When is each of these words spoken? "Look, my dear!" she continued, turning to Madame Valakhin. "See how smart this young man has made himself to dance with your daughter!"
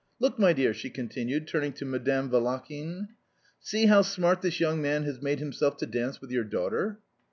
"Look, 0.19 0.39
my 0.39 0.51
dear!" 0.51 0.73
she 0.73 0.89
continued, 0.89 1.47
turning 1.47 1.73
to 1.73 1.85
Madame 1.85 2.31
Valakhin. 2.31 3.09
"See 3.59 3.85
how 3.85 4.01
smart 4.01 4.41
this 4.41 4.59
young 4.59 4.81
man 4.81 5.03
has 5.03 5.21
made 5.21 5.37
himself 5.37 5.77
to 5.77 5.85
dance 5.85 6.19
with 6.19 6.31
your 6.31 6.43
daughter!" 6.43 6.97